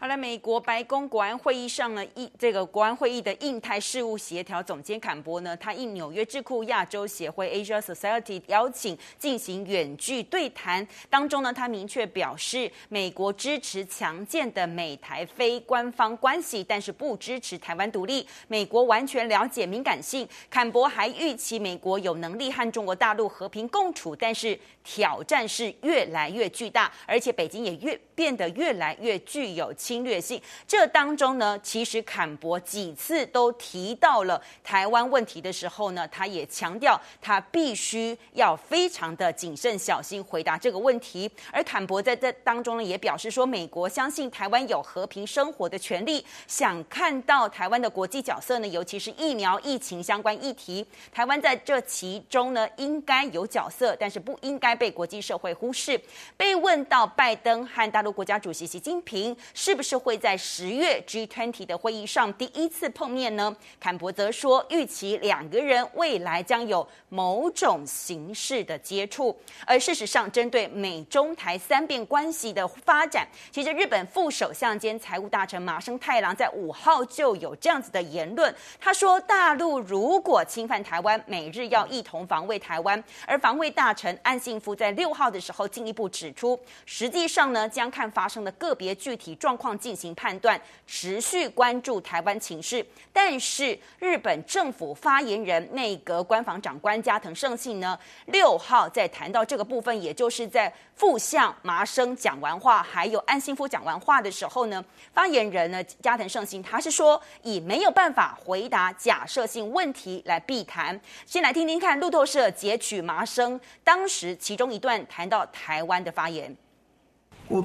[0.00, 18.24] 好了，美国白宫国安会议上呢，印这个国安会议的印太事务协调总监坎博呢，他应纽约智库亚洲协会 Asia Society 邀请进行远距对谈当中呢，他明确表示，美国支持强健的美台非官方关系，但是不支持台湾独立。
[18.46, 20.28] 美国完全了解敏感性。
[20.48, 29.74] 坎博还预期美国有能力和中国大陆和平共处，但是挑战是越来越巨大，而且北京也越变得越来越具有。
[29.88, 41.30] 侵略性，这当中呢，其实坎博几次都提到了台湾问题的时候呢，他也强调他必须要非常的谨慎小心回答这个问题。
[41.50, 55.98] 而坎博在这当中呢，也表示说，美国相信台湾有和平生活的权利，想看到台湾的国际角色呢，尤其是疫苗、疫情相关议题，台湾在这其中呢应该有角色，但是不应该被国际社会忽视。
[56.36, 59.77] 被问到拜登和大陆国家主席习近平是。
[59.78, 63.56] 不是会在十月 G20 的会议上第一次碰面呢？
[63.78, 69.38] 坎博则说，预期两个人未来将有某种形式的接触。
[69.64, 78.52] 而事实上，针对美中台三边关系的发展，其实日本副首相兼财务大臣麻生太郎在五号就有这样子的言论。
[78.80, 83.00] 他说，大陆如果侵犯台湾，美日要一同防卫台湾。
[83.24, 89.67] 而防卫大臣岸信夫在六号的时候进一步指出，实际上呢，将看发生的个别具体状况。
[89.76, 92.86] 进行判断，持续关注台湾情势。
[93.12, 111.00] 但是，日本政府发言人、内阁官房长官加藤胜信呢，六号在谈到这个部分，也就是在副相麻生讲完话，还有岸信夫讲完话的时候呢，发言人呢加藤胜信他是说，以没有办法回答假设性问题来避谈。
[111.26, 116.56] 先来听听看路透社截取麻生当时其中一段谈到台湾的发言。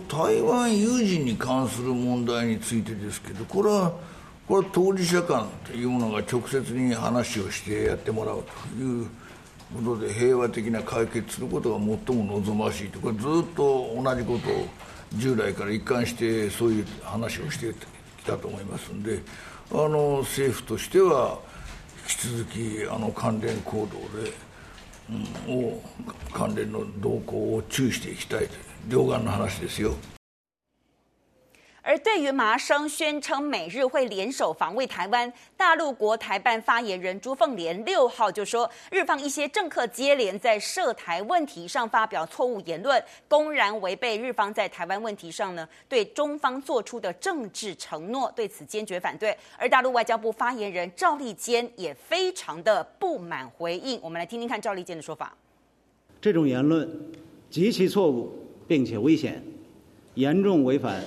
[0.07, 3.91] 台湾有事に关する问题についてですけど、これは
[4.47, 9.07] これは当事者间というものが直接に话をしてやってもらうという
[9.75, 14.67] ことで平和的な解决することが最も望ましいと、これずっと同じことを
[15.15, 17.73] 従来から一贯してそういう话をして
[18.17, 19.19] きたと思いますんで、
[19.71, 21.39] あの政府としては
[22.03, 24.33] 引き続きあの関连行动で、
[25.47, 25.81] うん、を
[26.31, 28.72] 関连の动向を注意していきたいと。
[28.88, 29.94] 両岸の话ですよ。
[31.80, 49.34] 而对于麻生宣称美日会联手防卫台湾，大陆国台办发言人朱凤莲六号就说，日方一些政客接连在涉台问题上发表错误言论，公然违背日方在台湾问题上呢对中方做出的政治承诺，对此坚决反对。
[49.56, 55.34] 而大陆外交部发言人赵立坚也非常的不满回应，我们来听听看赵立坚的说法。
[56.20, 56.86] 这种言论
[57.48, 58.41] 极其错误。
[58.67, 59.41] 并且危险，
[60.15, 61.03] 严重违反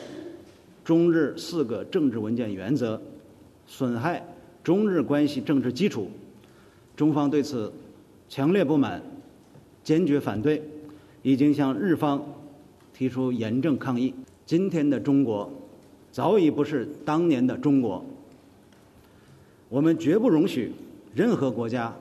[0.85, 3.01] 中日四个政治文件原则，
[3.67, 4.25] 损害
[4.63, 6.11] 中日关系政治基础。
[6.97, 7.73] 中方对此
[8.29, 9.03] 强烈不满，
[9.83, 10.63] 坚决反对，
[11.23, 12.23] 已经向日方
[12.93, 14.15] 提出严正抗议。
[14.45, 15.51] 今天的中国
[16.13, 18.05] 早已不是当年的中国，
[19.69, 20.73] 我们绝不容许
[21.15, 21.95] 任何国家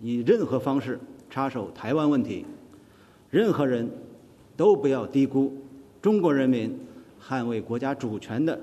[0.00, 2.44] 以任何方式插手台湾问题，
[3.30, 3.88] 任何人。
[4.56, 5.52] 都不要低估
[6.00, 6.78] 中国人民
[7.22, 8.58] 捍卫国家主权的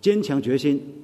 [0.00, 1.02] 坚强决心。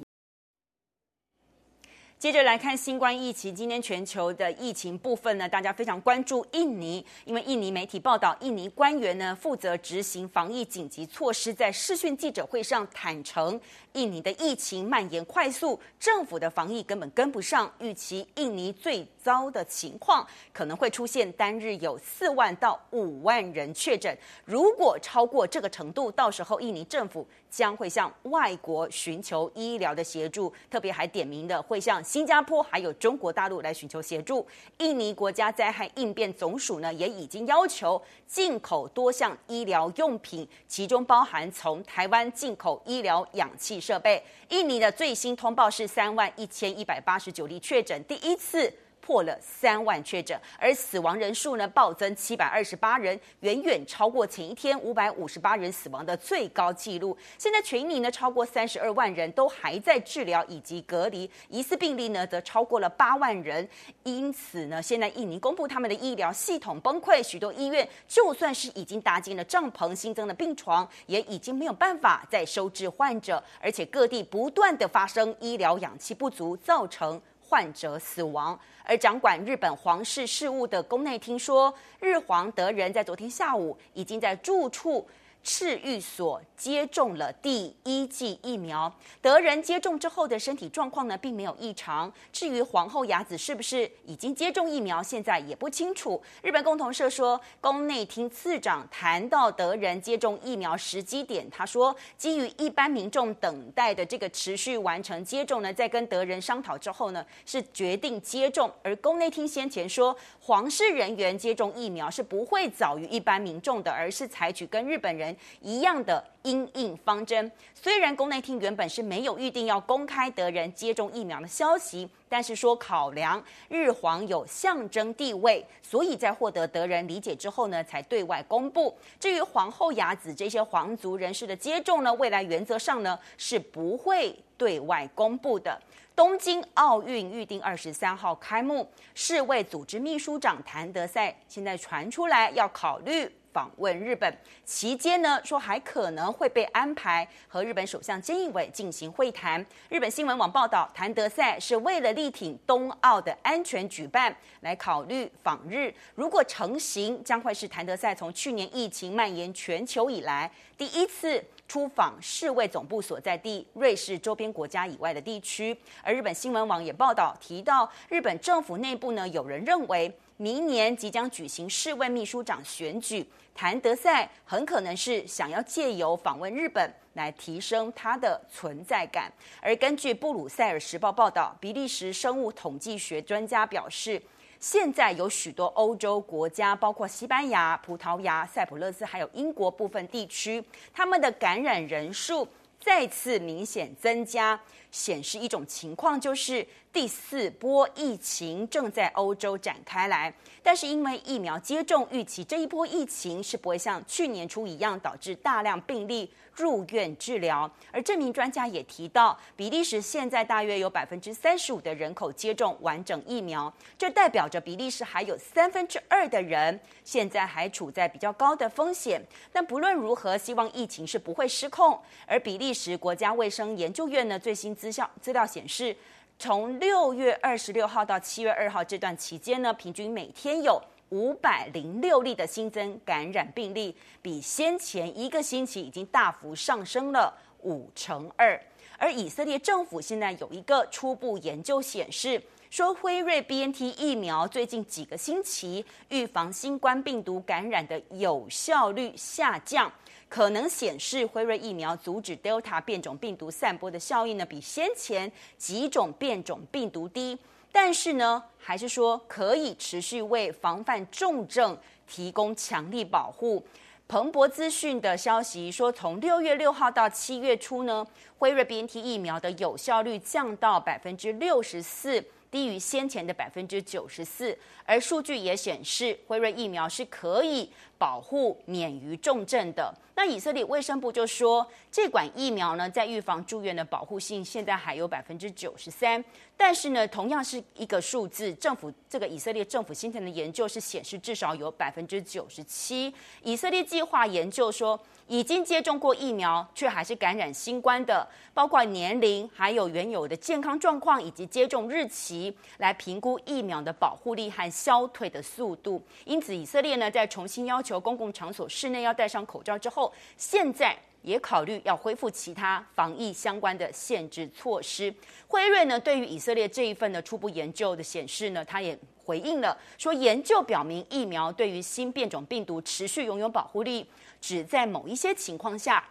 [2.19, 13.59] 接着来看新冠疫情，今天全球的疫情部分呢，大家非常关注印尼，因为印尼媒体报道，印尼官员呢负责执行防疫紧急措施，在视讯记者会上坦承，
[13.91, 32.03] 印尼的疫情蔓延快速，政府的防疫根本跟不上，预期印尼最糟的情况可能会出现单日有四万到五万人确诊，如果超过这个程度，到时候印尼政府将会向外国寻求医疗的协助，特别还点名的会向。
[32.03, 34.45] 新加坡还有中国大陆来寻求协助，
[34.79, 44.21] 印尼国家灾害应变总署呢也已经要求进口多项医疗用品，其中包含从台湾进口医疗氧气设备。
[44.49, 48.71] 印尼的最新通报是三万一千一百八十九例确诊，第一次。
[49.05, 57.17] 破了三万确诊，而死亡人数呢暴增七百二十八人，远远超过前一天五百五十八人死亡的最高纪录。
[57.37, 63.67] 现在全印尼呢超过三十二万人都还在治疗以及隔离，疑似病例呢则超过了八万人。
[64.03, 77.21] 因此呢，现在印尼公布他们的医疗系统崩溃，许多医院就算是已经搭建了帐篷、新增的病床，也已经没有办法再收治患者，而且各地不断的发生医疗氧气不足，造成。
[77.53, 78.59] 患者死亡。
[78.83, 85.07] 而掌管日本皇室事务的宫内厅说，日皇德仁在昨天下午已经在住处。
[85.43, 88.91] 赤玉所接种了第一剂疫苗，
[89.21, 92.11] 德仁接种之后的身体状况呢，并没有异常。
[92.31, 96.21] 至于皇后雅子是不是已经接种疫苗，现在也不清楚。
[96.41, 108.71] 日本共同社说，宫内厅次长谈到德仁接种疫苗时机点，他说，基于一般民众等待的这个持续完成接种呢，在跟德仁商讨之后呢，是决定接种。
[108.81, 115.32] 而宫内厅先前说，皇室人员接种疫苗是不会早于一般民众的，而是采取跟日本人。
[115.61, 128.95] 一样的因应方针，虽然宫内厅原本是没有预定要公开德仁接种疫苗的消息，但是说考量日皇有象征地位，所以在获得德仁理解之后呢，才对外公布。
[129.19, 135.79] 至于皇后雅子这些皇族人士的接种呢，未来原则上呢是不会对外公布的。
[136.15, 143.27] 东京奥运预定二十三号开幕，世卫组织秘书长谭德赛现在传出来要考虑。
[143.53, 144.35] 访问日本
[144.65, 149.63] 期间呢，说还可能会被安排和日本首相菅义伟进行会谈。
[149.89, 155.93] 日本新闻网报道，谭德赛是为了力挺冬奥的安全举办，来考虑访日。
[156.15, 165.75] 如果成行，将会是谭德赛从去年疫情蔓延全球以来第一次出访世卫总部所在地瑞士周边国家以外的地区。
[166.01, 170.13] 而日本新闻网也报道提到，日本政府内部呢，有人认为。
[170.37, 179.31] 明年即将举行世卫秘书长选举，谭德赛很可能是想要借由访问日本来提升他的存在感。
[179.61, 184.21] 而根据布鲁塞尔时报报道，比利时生物统计学专家表示，
[184.63, 190.63] 现在有许多欧洲国家，包括西班牙、葡萄牙、塞浦路斯，还有英国部分地区，
[190.93, 192.47] 他们的感染人数
[192.79, 194.57] 再次明显增加，
[194.93, 196.65] 显示一种情况就是。
[196.93, 200.31] 第四波疫情正在欧洲展开来，
[200.61, 207.67] 但是因为疫苗接种，预期这一波疫情是不会像去年初一样导致大量病例入院治疗。
[207.91, 219.19] 而这名专家也提到，比利时现在大约有百分之三十五的人口接种完整疫苗，这代表着比利时还有三分之二的人现在还处在比较高的风险。
[219.51, 221.99] 但不论如何，希望疫情是不会失控。
[222.27, 225.95] 而比利时国家卫生研究院呢，最新资料资料显示。
[226.39, 237.31] 从六月二十六号到七月二号这段期间呢，平均每天有五百零六例的新增感染病例，比先前一个星期已经大幅上升了
[237.61, 238.59] 五成二。
[238.97, 249.89] 而以色列政府现在有一个初步研究显示，说辉瑞 BNT 疫苗最近几个星期预防新冠病毒感染的有效率下降。
[250.33, 257.37] 可能显示辉瑞疫苗阻止 Delta 变种病毒散播的效应呢，比先前几种变种病毒低，
[257.71, 261.77] 但是呢，还是说可以持续为防范重症
[262.07, 263.63] 提供强力保护。
[264.07, 268.03] 彭博资讯的消息说，从六月六号到七月初呢，
[268.39, 272.25] 辉瑞 BNT 疫苗的有效率降到百分之六十四。
[272.49, 277.67] 低于先前的百分之九十四，而数据也显示，辉瑞疫苗是可以
[278.03, 279.95] 保护免于重症的。
[280.15, 286.23] 那以色列卫生部就说，这款疫苗呢，在预防住院的保护性现在还有百分之九十三，
[286.57, 293.11] 但是呢，同样是一个数字，政府这个以色列政府先前的研究是显示至少有百分之九十七。
[293.41, 305.99] 以色列计划研究说，已经接种过疫苗却还是感染新冠的，包括年龄、还有原有的健康状况以及接种日期，来评估疫苗的保护力和消退的速度。
[306.25, 315.13] 因此，以色列呢，在重新要求公共场所室内要戴上口罩之后，现在也考虑要恢复其他防疫相关的限制措施。
[315.47, 324.05] 辉瑞呢，对于以色列这一份的初步研究的显示呢，他也回应了，说研究表明疫苗对于新变种病毒持续拥有保护力。
[324.41, 326.03] 只在某一些情况下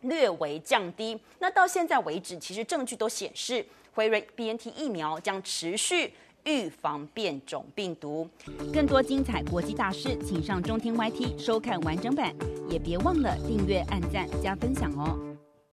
[0.00, 1.20] 略微降低。
[1.38, 3.62] 那到现在为止，其实证据都显示，
[3.92, 6.10] 辉瑞 BNT 疫苗将持续
[6.44, 8.28] 预防变种病毒。
[8.72, 12.34] 更多精彩国际大师，请上中天 YT 收看完整版，
[12.68, 15.33] 也别忘了订阅、按赞、加分享哦。